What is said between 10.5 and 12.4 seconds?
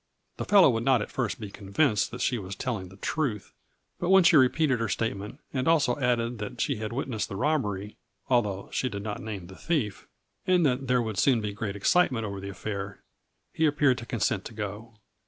that there would soon be great excitement over